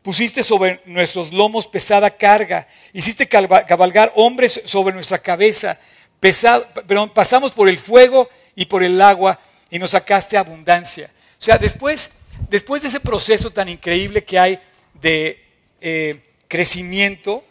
[0.04, 5.80] pusiste sobre nuestros lomos pesada carga, hiciste cabalgar hombres sobre nuestra cabeza,
[6.24, 11.12] pesado, perdón, pasamos por el fuego y por el agua y nos sacaste abundancia.
[11.38, 12.14] O sea, después,
[12.50, 14.58] después de ese proceso tan increíble que hay
[14.94, 15.46] de
[15.82, 17.44] eh, crecimiento,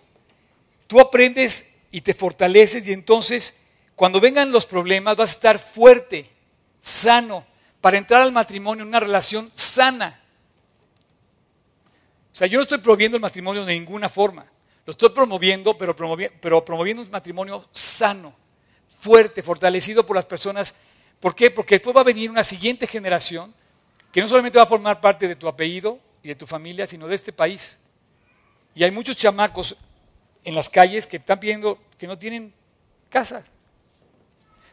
[0.87, 3.59] tú aprendes y te fortaleces y entonces
[3.95, 6.31] cuando vengan los problemas vas a estar fuerte,
[6.81, 7.45] sano,
[7.79, 10.19] para entrar al matrimonio en una relación sana.
[12.33, 14.47] O sea, yo no estoy promoviendo el matrimonio de ninguna forma.
[14.87, 15.95] Lo estoy promoviendo, pero,
[16.41, 18.41] pero promoviendo un matrimonio sano,
[19.03, 20.77] fuerte, fortalecido por las personas.
[21.19, 21.51] ¿Por qué?
[21.51, 23.53] Porque después va a venir una siguiente generación
[24.12, 27.09] que no solamente va a formar parte de tu apellido y de tu familia, sino
[27.09, 27.79] de este país.
[28.77, 29.77] Y hay muchos chamacos
[30.45, 32.53] en las calles que están pidiendo que no tienen
[33.11, 33.45] casa.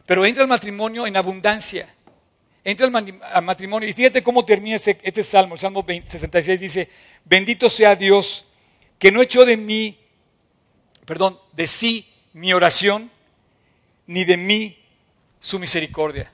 [0.06, 1.92] Pero entra el matrimonio en abundancia.
[2.62, 2.92] Entra el
[3.42, 3.88] matrimonio.
[3.88, 5.54] Y fíjate cómo termina este, este salmo.
[5.54, 6.88] El salmo 66 dice,
[7.24, 8.44] bendito sea Dios
[8.96, 9.98] que no echó de mí,
[11.04, 13.10] perdón, de sí mi oración,
[14.10, 14.76] ni de mí
[15.38, 16.32] su misericordia.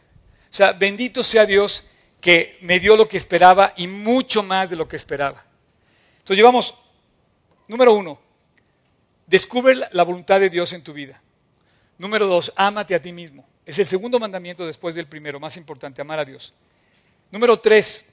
[0.50, 1.84] O sea, bendito sea Dios
[2.22, 5.44] que me dio lo que esperaba y mucho más de lo que esperaba.
[6.16, 6.74] Entonces llevamos,
[7.68, 8.18] número uno,
[9.26, 11.20] descubre la voluntad de Dios en tu vida.
[11.98, 13.46] Número dos, ámate a ti mismo.
[13.66, 16.54] Es el segundo mandamiento después del primero, más importante, amar a Dios.
[17.30, 18.06] Número tres,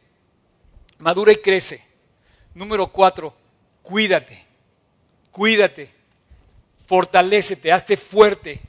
[0.98, 1.82] madura y crece.
[2.54, 3.34] Número cuatro,
[3.82, 4.44] cuídate,
[5.32, 5.90] cuídate,
[6.86, 8.60] fortalécete, hazte fuerte.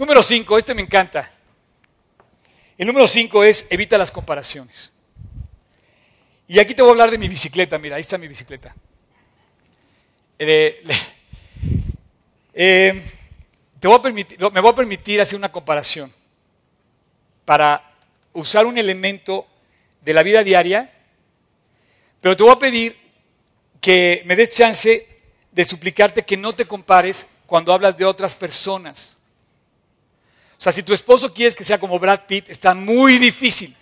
[0.00, 1.30] Número cinco, este me encanta.
[2.78, 4.90] El número cinco es evita las comparaciones.
[6.48, 8.74] Y aquí te voy a hablar de mi bicicleta, mira, ahí está mi bicicleta.
[10.38, 10.82] Eh,
[12.54, 13.02] eh,
[13.78, 16.10] te voy a permitir, me voy a permitir hacer una comparación
[17.44, 17.94] para
[18.32, 19.46] usar un elemento
[20.00, 20.90] de la vida diaria,
[22.22, 22.96] pero te voy a pedir
[23.82, 25.06] que me des chance
[25.52, 29.19] de suplicarte que no te compares cuando hablas de otras personas.
[30.60, 33.74] O sea, si tu esposo quieres que sea como Brad Pitt, está muy difícil.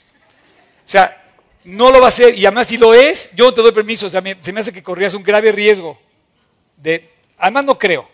[0.87, 1.29] O sea,
[1.65, 2.39] no lo va a hacer.
[2.39, 4.07] Y además, si lo es, yo no te doy permiso.
[4.07, 6.01] O sea, se me hace que corrías un grave riesgo.
[6.77, 8.09] De, además, no creo.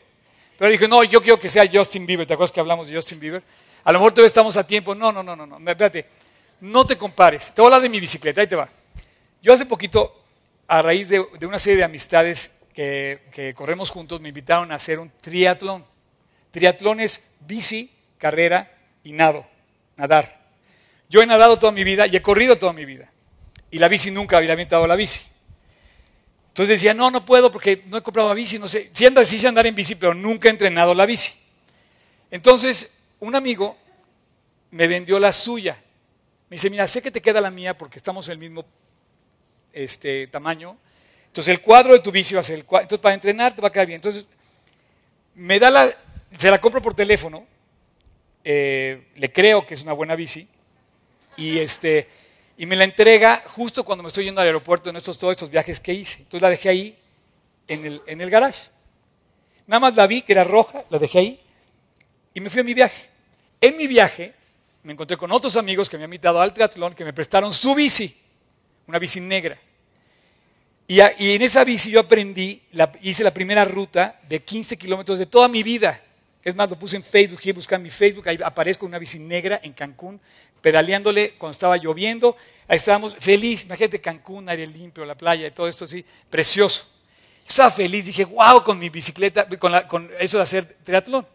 [0.57, 2.27] Pero dije, no, yo quiero que sea Justin Bieber.
[2.27, 3.43] ¿Te acuerdas que hablamos de Justin Bieber?
[3.85, 4.95] A lo mejor todavía estamos a tiempo.
[4.95, 5.59] No, no, no, no, no.
[5.59, 6.07] Espérate.
[6.63, 7.53] No te compares.
[7.53, 8.41] Te voy a hablar de mi bicicleta.
[8.41, 8.67] Ahí te va.
[9.43, 10.25] Yo hace poquito,
[10.69, 15.01] a raíz de, una serie de amistades que, que corremos juntos, me invitaron a hacer
[15.01, 15.85] un triatlón.
[16.51, 17.94] Triatlón es bici,
[18.25, 19.47] carrera y nado,
[19.99, 20.41] nadar.
[21.11, 23.13] Yo he nadado toda mi vida y he corrido toda mi vida.
[23.71, 25.21] Y la bici nunca había aventado la bici.
[26.49, 28.89] Entonces decía, no, no puedo porque no he comprado la bici, no sé.
[28.95, 31.35] Sí, anda, sí sé andar en bici, pero nunca he entrenado la bici.
[32.31, 33.77] Entonces, un amigo
[34.71, 35.77] me vendió la suya.
[36.49, 38.65] Me dice, mira, sé que te queda la mía porque estamos en el mismo
[39.71, 40.79] este, tamaño.
[41.27, 42.85] Entonces, el cuadro de tu bici va a ser el cuadro.
[42.85, 43.97] Entonces, para entrenar te va a quedar bien.
[43.97, 44.27] Entonces,
[45.35, 45.95] me da la,
[46.39, 47.53] se la compro por teléfono
[48.45, 50.47] eh, le creo que es una buena bici,
[51.37, 52.09] y, este,
[52.57, 55.51] y me la entrega justo cuando me estoy yendo al aeropuerto en estos, todos estos
[55.51, 56.19] viajes que hice.
[56.19, 56.99] Entonces la dejé ahí
[57.67, 58.71] en el, en el garage.
[59.67, 61.41] Nada más la vi, que era roja, la dejé ahí,
[62.35, 63.09] y me fui a mi viaje.
[63.61, 64.35] En mi viaje
[64.83, 67.75] me encontré con otros amigos que me han invitado al triatlón que me prestaron su
[67.75, 68.15] bici,
[68.87, 69.59] una bici negra.
[70.87, 75.19] Y, y en esa bici yo aprendí, la, hice la primera ruta de 15 kilómetros
[75.19, 76.01] de toda mi vida.
[76.45, 79.61] Es más, lo puse en Facebook, y buscar mi Facebook, ahí aparezco una bici negra
[79.63, 80.21] en Cancún,
[80.61, 82.37] pedaleándole cuando estaba lloviendo.
[82.69, 86.91] Ahí estábamos feliz, imagínate Cancún, aire limpio, la playa y todo esto así, precioso.
[87.49, 91.27] Estaba feliz, dije, wow, con mi bicicleta, con, eso de hacer triatlón.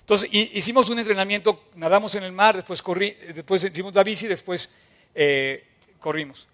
[0.00, 4.68] Entonces hicimos un entrenamiento, nadamos en el mar, después, corrí, después hicimos la bici, después
[5.14, 5.64] eh,
[5.98, 6.48] corrimos.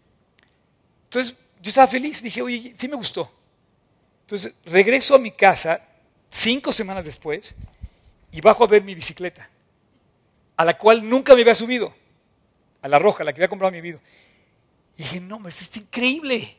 [1.04, 3.32] Entonces yo estaba feliz, dije, oye, sí me gustó.
[4.22, 5.80] Entonces regreso a mi casa
[6.28, 7.54] cinco semanas después
[8.30, 9.48] y bajo a ver mi bicicleta,
[10.56, 11.94] a la cual nunca me había subido,
[12.82, 13.98] a la roja, la que había comprado mi vida.
[14.96, 16.56] Y dije, no, esto está increíble.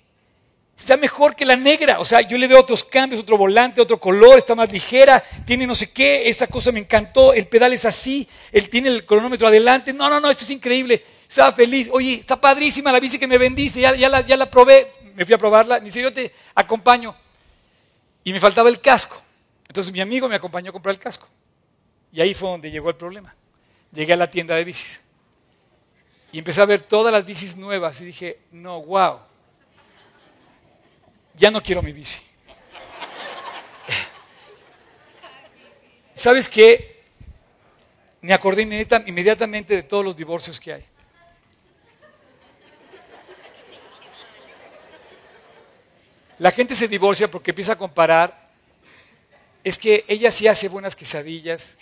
[0.77, 1.99] Está mejor que la negra.
[1.99, 5.65] O sea, yo le veo otros cambios, otro volante, otro color, está más ligera, tiene
[5.65, 9.47] no sé qué, esa cosa me encantó, el pedal es así, él tiene el cronómetro
[9.47, 9.91] adelante.
[9.91, 11.03] No, no, no, esto es increíble.
[11.27, 11.89] Estaba feliz.
[11.91, 14.91] Oye, está padrísima la bici que me vendiste, ya, ya, la, ya la probé.
[15.15, 17.15] Me fui a probarla, me dice, yo te acompaño.
[18.23, 19.21] Y me faltaba el casco.
[19.67, 21.27] Entonces mi amigo me acompañó a comprar el casco.
[22.17, 23.36] Y ahí fue donde llegó el problema.
[23.93, 25.03] Llegué a la tienda de bicis.
[26.32, 29.19] Y empecé a ver todas las bicis nuevas y dije, no, wow,
[31.36, 32.19] ya no quiero mi bici.
[36.15, 37.03] ¿Sabes qué?
[38.21, 40.86] Me acordé inmediatamente de todos los divorcios que hay.
[46.39, 48.49] La gente se divorcia porque empieza a comparar.
[49.63, 51.77] Es que ella sí hace buenas quesadillas,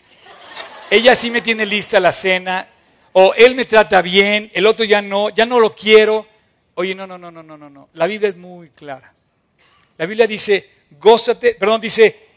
[0.89, 2.67] ella sí me tiene lista la cena,
[3.13, 6.27] o él me trata bien, el otro ya no, ya no lo quiero.
[6.75, 7.89] Oye, no, no, no, no, no, no, no.
[7.93, 9.13] La Biblia es muy clara.
[9.97, 10.69] La Biblia dice,
[10.99, 12.27] gózate, perdón, dice,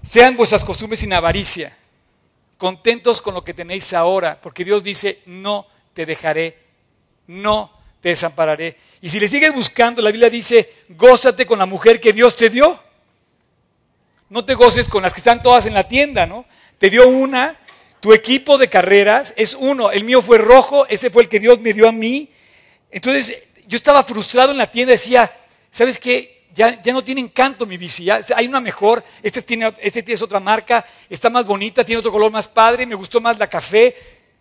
[0.00, 1.76] sean vuestras costumbres sin avaricia,
[2.56, 6.58] contentos con lo que tenéis ahora, porque Dios dice, no te dejaré,
[7.26, 8.76] no te desampararé.
[9.02, 12.48] Y si le sigues buscando, la Biblia dice, gózate con la mujer que Dios te
[12.48, 12.82] dio.
[14.30, 16.46] No te goces con las que están todas en la tienda, ¿no?
[16.78, 17.58] Te dio una,
[18.00, 21.58] tu equipo de carreras es uno, el mío fue rojo, ese fue el que Dios
[21.60, 22.30] me dio a mí.
[22.90, 25.34] Entonces yo estaba frustrado en la tienda, decía,
[25.70, 26.44] ¿sabes qué?
[26.54, 30.38] Ya, ya no tiene encanto mi bici, hay una mejor, este tiene, este es otra
[30.38, 33.96] marca, está más bonita, tiene otro color más padre, me gustó más la café,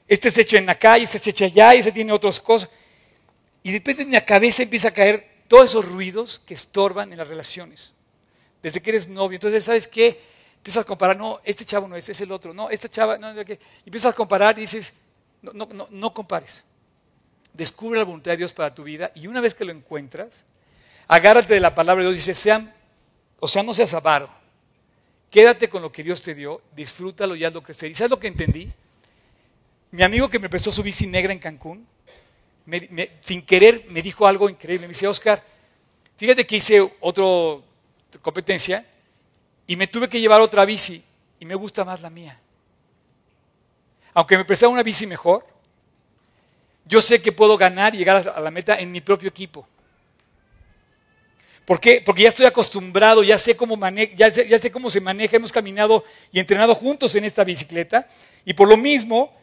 [0.07, 2.69] este se echa en acá y este se echa allá y ese tiene otras cosas.
[3.63, 7.17] Y de repente en mi cabeza empieza a caer todos esos ruidos que estorban en
[7.17, 7.93] las relaciones.
[8.61, 9.35] desde que eres novio.
[9.35, 10.19] Entonces, ¿sabes qué?
[10.63, 13.33] Empiezas a comparar, no, este chavo no es, es el otro, no, esta chava, no,
[13.33, 14.93] no, empiezas a comparar y dices,
[15.41, 16.63] no, no, no, no compares.
[17.51, 20.45] Descubre la voluntad de Dios para tu vida y una vez que lo encuentras,
[21.05, 22.73] agárrate de la palabra de Dios y dice, sean,
[23.41, 24.29] o sea, no seas avaro.
[25.29, 27.91] Quédate con lo que Dios te dio, disfrútalo y hazlo crecer.
[27.91, 28.71] ¿Y sabes lo que entendí?
[29.91, 31.85] Mi amigo que me prestó su bici negra en Cancún,
[33.19, 34.87] sin querer me dijo algo increíble.
[34.87, 35.43] Me dice, Oscar,
[36.15, 37.25] fíjate que hice otra
[38.21, 38.85] competencia
[39.67, 41.03] y me tuve que llevar otra bici
[41.39, 42.39] y me gusta más la mía.
[44.13, 45.45] Aunque me prestara una bici mejor,
[46.85, 49.67] yo sé que puedo ganar y llegar a la meta en mi propio equipo.
[51.65, 52.01] ¿Por qué?
[52.05, 53.77] Porque ya estoy acostumbrado, ya sé, cómo
[54.15, 58.07] ya, ya sé cómo se maneja, hemos caminado y entrenado juntos en esta bicicleta
[58.43, 59.33] y por lo mismo,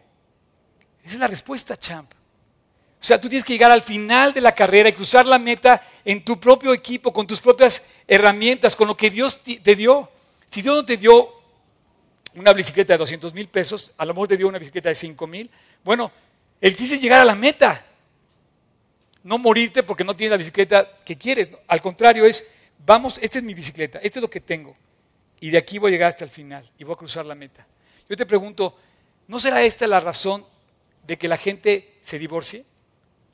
[1.03, 2.13] esa es la respuesta, champ.
[3.01, 5.83] O sea, tú tienes que llegar al final de la carrera y cruzar la meta
[6.05, 10.11] en tu propio equipo, con tus propias herramientas, con lo que Dios te dio.
[10.51, 11.33] Si Dios no te dio
[12.35, 15.27] una bicicleta de 200 mil pesos, a lo mejor te dio una bicicleta de 5
[15.27, 15.51] mil,
[15.83, 16.13] bueno,
[16.61, 17.87] el chiste es llegar a la meta.
[19.23, 21.51] No morirte porque no tienes la bicicleta que quieres.
[21.69, 22.47] Al contrario, es,
[22.85, 24.77] vamos, esta es mi bicicleta, este es lo que tengo.
[25.41, 27.67] Y de aquí voy a llegar hasta el final y voy a cruzar la meta.
[28.09, 28.77] Yo te pregunto,
[29.27, 30.45] ¿no será esta la razón
[31.07, 32.65] de que la gente se divorcie?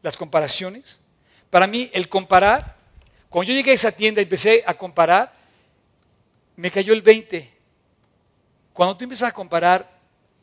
[0.02, 1.00] Las comparaciones.
[1.50, 2.76] Para mí, el comparar,
[3.28, 5.34] cuando yo llegué a esa tienda y empecé a comparar,
[6.56, 7.52] me cayó el 20.
[8.72, 9.90] Cuando tú empiezas a comparar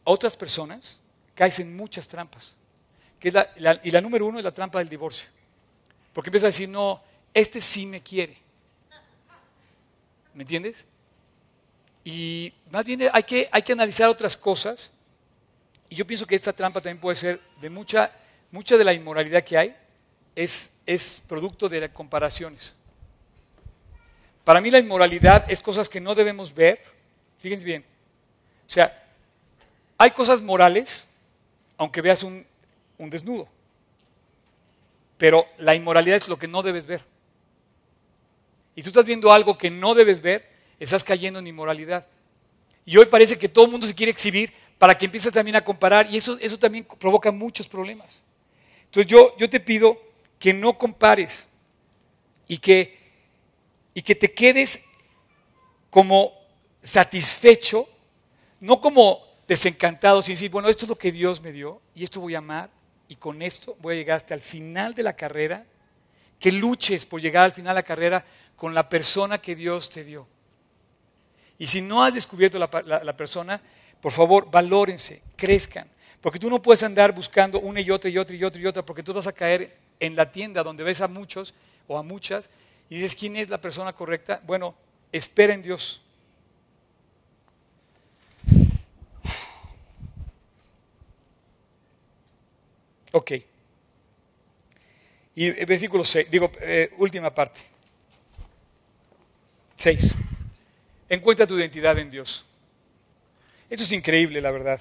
[0.05, 1.01] a otras personas,
[1.35, 2.55] caes en muchas trampas.
[3.19, 3.29] Que
[3.83, 5.29] y la número uno es la trampa del divorcio.
[6.13, 7.01] Porque empiezas a decir, no,
[7.33, 8.37] este sí me quiere.
[10.33, 10.85] ¿Me entiendes?
[12.03, 14.91] Y más bien hay que, hay que analizar otras cosas.
[15.89, 18.11] Y yo pienso que esta trampa también puede ser de mucha
[18.53, 19.75] mucha de la inmoralidad que hay
[20.35, 22.75] es, producto de comparaciones.
[24.43, 26.79] Para mí la inmoralidad es cosas que no debemos ver.
[27.39, 27.83] Fíjense bien.
[28.67, 29.07] O sea,
[29.97, 31.07] hay cosas morales,
[31.77, 32.45] aunque veas un,
[32.99, 33.47] un desnudo.
[35.17, 37.03] Pero la inmoralidad es lo que no debes ver.
[38.75, 40.47] Y tú estás viendo algo que no debes ver,
[40.79, 42.05] estás cayendo en inmoralidad.
[42.85, 45.61] Y hoy parece que todo el mundo se quiere exhibir para que empieces también a
[45.61, 48.21] comparar y eso, eso también provoca muchos problemas.
[48.93, 49.99] Entonces yo, yo te pido
[50.37, 51.47] que no compares
[52.47, 52.95] y que,
[53.95, 54.81] y que te quedes
[55.89, 56.31] como
[56.83, 57.89] satisfecho,
[58.59, 62.21] no como desencantado, sin decir, bueno, esto es lo que Dios me dio y esto
[62.21, 62.69] voy a amar
[63.07, 65.65] y con esto voy a llegar hasta el final de la carrera,
[66.39, 68.23] que luches por llegar al final de la carrera
[68.55, 70.27] con la persona que Dios te dio.
[71.57, 72.69] Y si no has descubierto la,
[73.03, 73.59] la persona,
[73.99, 75.92] por favor, valórense, crezcan.
[76.23, 78.81] Porque tú no puedes andar buscando una y otra y otra y otra y otra,
[78.81, 81.53] porque tú vas a caer en la tienda donde ves a muchos
[81.85, 82.49] o a muchas
[82.89, 84.41] y dices, ¿quién es la persona correcta?
[84.45, 84.73] Bueno,
[85.11, 86.01] espera en Dios.
[93.11, 93.31] Ok.
[95.35, 97.59] Y el versículo 6, digo, eh, última parte.
[99.75, 100.15] 6.
[101.09, 102.45] Encuentra tu identidad en Dios.
[103.69, 104.79] Eso es increíble, la verdad.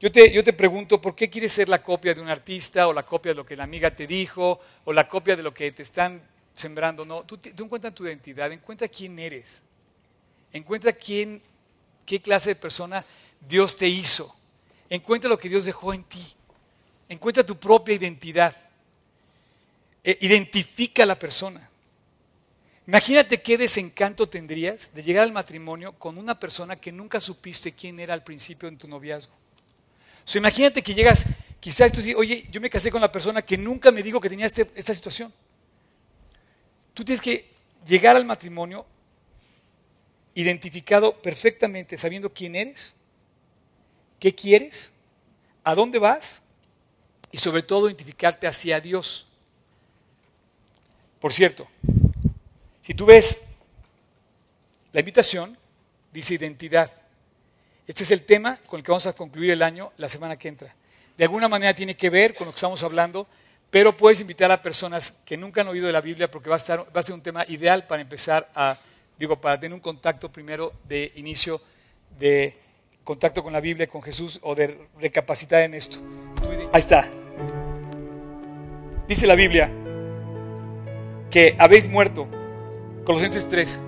[0.00, 3.32] Yo te, pregunto, ¿por qué quieres ser la copia de un artista o la copia
[3.32, 6.22] de lo que la amiga te dijo o la copia de lo que te están
[6.54, 7.04] sembrando?
[7.04, 9.62] No, tú, tú encuentras tu identidad, encuentra quién eres,
[10.54, 11.42] encuentra quién,
[12.06, 13.04] qué clase de persona
[13.46, 14.34] Dios te hizo,
[14.88, 16.24] encuentra lo que Dios dejó en ti,
[17.06, 18.56] encuentra tu propia identidad,
[20.02, 21.68] e, identifica a la persona.
[22.86, 28.00] Imagínate qué desencanto tendrías de llegar al matrimonio con una persona que nunca supiste quién
[28.00, 29.39] era al principio en tu noviazgo
[30.34, 31.26] imagínate que llegas,
[31.58, 34.28] quizás tú dices, oye, yo me casé con la persona que nunca me dijo que
[34.28, 35.32] tenía este, esta situación.
[36.94, 37.50] Tú tienes que
[37.86, 38.86] llegar al matrimonio
[40.34, 42.94] identificado perfectamente, sabiendo quién eres,
[44.18, 44.92] qué quieres,
[45.64, 46.42] a dónde vas
[47.32, 49.26] y sobre todo identificarte hacia Dios.
[51.20, 51.68] Por cierto,
[52.80, 53.40] si tú ves
[54.92, 55.56] la invitación,
[56.12, 56.90] dice identidad.
[57.90, 60.46] Este es el tema con el que vamos a concluir el año la semana que
[60.46, 60.72] entra.
[61.18, 63.26] De alguna manera tiene que ver con lo que estamos hablando,
[63.68, 66.58] pero puedes invitar a personas que nunca han oído de la Biblia porque va a,
[66.58, 68.78] estar, va a ser un tema ideal para empezar a,
[69.18, 71.60] digo, para tener un contacto primero de inicio
[72.16, 72.56] de
[73.02, 75.98] contacto con la Biblia, con Jesús o de recapacitar en esto.
[76.72, 77.08] Ahí está.
[79.08, 79.68] Dice la Biblia
[81.28, 82.28] que habéis muerto.
[83.04, 83.80] Colosenses 3.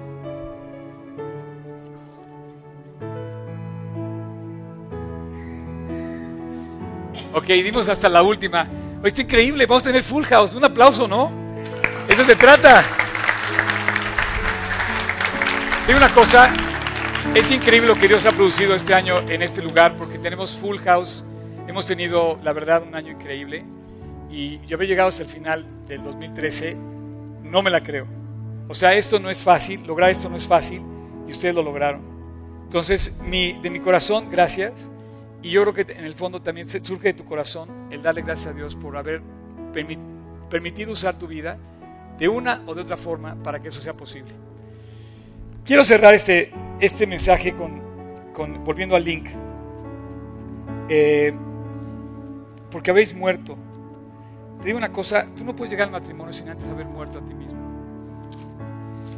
[7.34, 8.68] Ok, dimos hasta la última.
[9.02, 10.54] Hoy está increíble, vamos a tener full house.
[10.54, 11.32] Un aplauso, ¿no?
[12.06, 12.84] Eso se trata.
[15.86, 16.50] Digo una cosa,
[17.34, 20.76] es increíble lo que Dios ha producido este año en este lugar porque tenemos full
[20.78, 21.24] house.
[21.66, 23.64] Hemos tenido, la verdad, un año increíble
[24.30, 26.76] y yo había llegado hasta el final del 2013.
[27.44, 28.06] No me la creo.
[28.68, 30.82] O sea, esto no es fácil, lograr esto no es fácil
[31.26, 32.02] y ustedes lo lograron.
[32.64, 34.90] Entonces, mi, de mi corazón, gracias.
[35.43, 38.55] Y yo creo que en el fondo también surge de tu corazón el darle gracias
[38.55, 39.22] a Dios por haber
[40.49, 41.59] permitido usar tu vida
[42.18, 44.32] de una o de otra forma para que eso sea posible.
[45.64, 49.28] Quiero cerrar este, este mensaje con, volviendo al link.
[50.88, 51.34] Eh,
[52.70, 53.57] porque habéis muerto.
[54.61, 57.24] Te digo una cosa, tú no puedes llegar al matrimonio sin antes haber muerto a
[57.24, 57.61] ti mismo.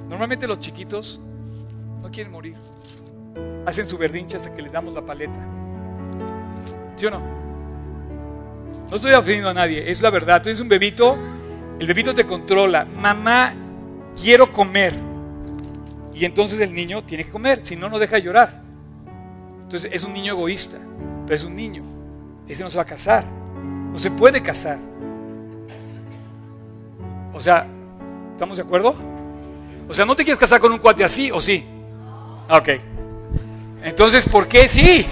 [0.09, 1.21] Normalmente los chiquitos
[2.03, 2.57] no quieren morir.
[3.67, 5.64] Hacen su berrinche hasta que les damos la paleta.
[6.97, 7.21] ¿Sí o no?
[8.91, 10.43] No estoy ofendiendo a nadie, es la verdad.
[10.43, 11.17] Tú eres un bebito,
[11.79, 12.85] el bebito te controla.
[12.85, 13.55] Mamá,
[14.21, 14.95] quiero comer.
[16.15, 18.63] Y entonces el niño tiene que comer, si no, no deja de llorar.
[19.65, 20.79] Entonces es un niño egoísta,
[21.27, 21.83] pero es un niño.
[22.47, 23.25] Ese no se va a casar.
[23.91, 24.79] No se puede casar.
[27.33, 27.67] O sea,
[28.33, 28.95] ¿estamos de acuerdo?
[29.89, 31.65] O sea, ¿no te quieres casar con un cuate así o sí?
[32.49, 32.69] Ok.
[33.83, 35.05] Entonces, ¿por qué sí?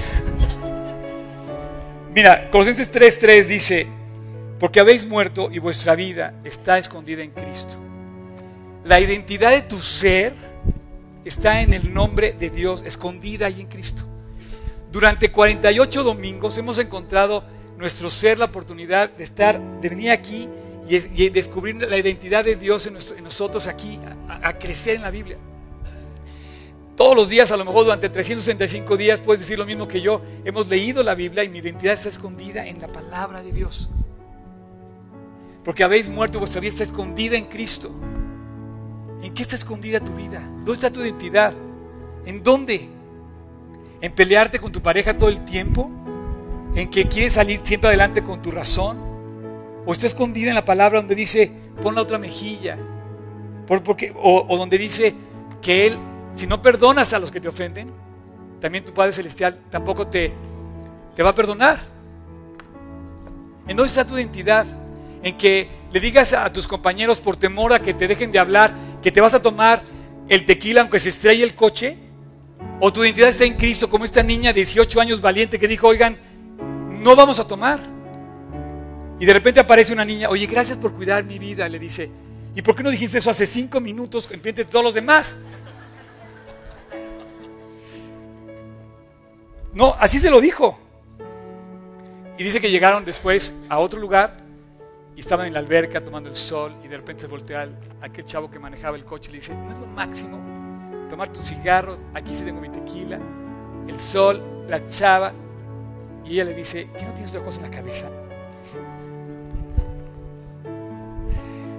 [2.14, 3.86] Mira, Colosenses 3:3 dice,
[4.60, 7.76] porque habéis muerto y vuestra vida está escondida en Cristo.
[8.84, 10.34] La identidad de tu ser
[11.24, 14.04] está en el nombre de Dios, escondida ahí en Cristo.
[14.90, 17.44] Durante 48 domingos hemos encontrado
[17.78, 20.50] nuestro ser la oportunidad de estar, de venir aquí
[20.86, 23.98] y, descubrir la identidad de Dios en, nosotros aquí,
[24.28, 25.38] a crecer en la Biblia.
[27.02, 30.22] Todos los días, a lo mejor durante 365 días, puedes decir lo mismo que yo.
[30.44, 33.90] Hemos leído la Biblia y mi identidad está escondida en la palabra de Dios.
[35.64, 37.90] Porque habéis muerto, vuestra vida está escondida en Cristo.
[39.20, 40.48] ¿En qué está escondida tu vida?
[40.58, 41.52] ¿Dónde está tu identidad?
[42.24, 42.88] ¿En dónde?
[44.00, 45.90] ¿En pelearte con tu pareja todo el tiempo?
[46.76, 48.96] ¿En que quieres salir siempre adelante con tu razón?
[49.84, 51.50] ¿O está escondida en la palabra donde dice,
[51.82, 52.78] pon la otra mejilla?
[53.66, 55.12] porque, o, o donde dice
[55.60, 55.98] que Él
[56.34, 57.88] si no perdonas a los que te ofenden,
[58.60, 60.32] también tu Padre Celestial tampoco te,
[61.14, 61.80] te va a perdonar.
[63.66, 64.66] ¿En dónde está tu identidad?
[65.22, 68.74] En que le digas a tus compañeros por temor a que te dejen de hablar
[69.02, 69.82] que te vas a tomar
[70.28, 71.98] el tequila aunque se estrelle el coche.
[72.80, 75.88] O tu identidad está en Cristo, como esta niña de 18 años valiente que dijo,
[75.88, 76.18] oigan,
[76.90, 77.80] no vamos a tomar.
[79.20, 82.10] Y de repente aparece una niña, oye, gracias por cuidar mi vida, le dice.
[82.54, 85.36] ¿Y por qué no dijiste eso hace cinco minutos en frente de todos los demás?
[89.74, 90.78] No, así se lo dijo.
[92.36, 94.36] Y dice que llegaron después a otro lugar
[95.14, 97.68] y estaban en la alberca tomando el sol y de repente se voltea
[98.00, 100.40] aquel chavo que manejaba el coche y le dice, ¿no es lo máximo
[101.08, 102.00] tomar tus cigarros?
[102.14, 103.18] Aquí se tengo mi tequila,
[103.86, 105.32] el sol, la chava.
[106.24, 108.08] Y ella le dice, ¿qué no tienes otra cosa en la cabeza?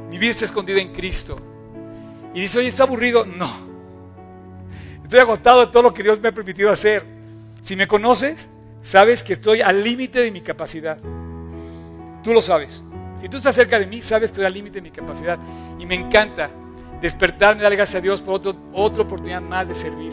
[0.10, 1.40] Mi vida está escondida en Cristo.
[2.34, 3.26] Y dice, oye, ¿está aburrido?
[3.26, 3.50] No.
[5.02, 7.13] Estoy agotado de todo lo que Dios me ha permitido hacer.
[7.64, 8.50] Si me conoces,
[8.82, 10.98] sabes que estoy al límite de mi capacidad.
[12.22, 12.84] Tú lo sabes.
[13.18, 15.40] Si tú estás cerca de mí, sabes que estoy al límite de mi capacidad.
[15.80, 16.50] Y me encanta
[17.02, 18.42] despertarme, darle gracias a Dios por
[18.74, 20.12] otra oportunidad más de servir.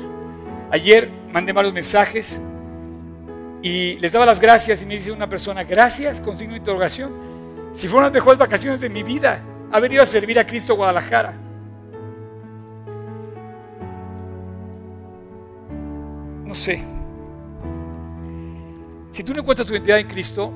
[0.70, 2.38] Ayer mandé varios mensajes
[3.62, 7.12] y les daba las gracias y me dice una persona, gracias con signo de interrogación.
[7.72, 9.42] Si fueron las mejores vacaciones de mi vida,
[9.72, 11.34] haber ido a servir a Cristo Guadalajara.
[16.44, 16.84] No sé,
[19.11, 20.52] si tú no encuentras tu identidad en Cristo,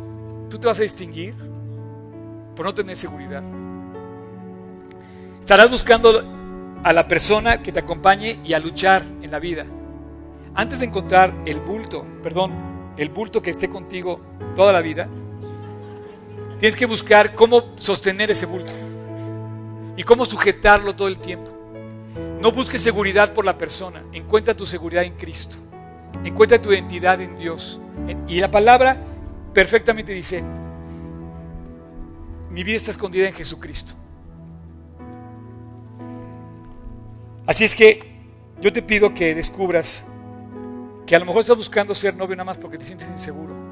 [0.48, 1.34] tú te vas a distinguir
[2.54, 3.42] por no tener seguridad.
[5.40, 9.66] Estarás buscando a la persona que te acompañe y a luchar en la vida.
[10.54, 12.52] Antes de encontrar el bulto, perdón,
[12.96, 14.20] el bulto que esté contigo
[14.54, 15.08] toda la vida,
[16.60, 18.72] tienes que buscar cómo sostener ese bulto
[19.96, 21.50] y cómo sujetarlo todo el tiempo.
[22.40, 25.56] No busques seguridad por la persona, encuentra tu seguridad en Cristo.
[26.22, 27.80] Encuentra tu identidad en Dios.
[28.28, 28.96] Y la palabra
[29.52, 30.42] perfectamente dice,
[32.50, 33.94] mi vida está escondida en Jesucristo.
[37.46, 38.14] Así es que
[38.60, 40.04] yo te pido que descubras
[41.06, 43.54] que a lo mejor estás buscando ser novio nada más porque te sientes inseguro.